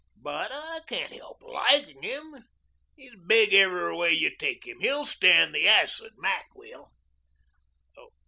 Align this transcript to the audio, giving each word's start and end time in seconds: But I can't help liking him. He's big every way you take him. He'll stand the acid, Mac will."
But 0.19 0.51
I 0.51 0.79
can't 0.87 1.13
help 1.13 1.43
liking 1.43 2.01
him. 2.01 2.43
He's 2.95 3.13
big 3.27 3.53
every 3.53 3.95
way 3.95 4.11
you 4.13 4.35
take 4.35 4.65
him. 4.65 4.79
He'll 4.79 5.05
stand 5.05 5.53
the 5.53 5.67
acid, 5.67 6.13
Mac 6.17 6.47
will." 6.55 6.91